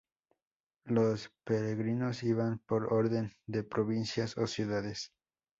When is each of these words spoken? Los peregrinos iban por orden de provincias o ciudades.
Los 0.87 1.29
peregrinos 1.43 2.23
iban 2.23 2.57
por 2.65 2.91
orden 2.91 3.31
de 3.45 3.61
provincias 3.63 4.35
o 4.35 4.47
ciudades. 4.47 5.11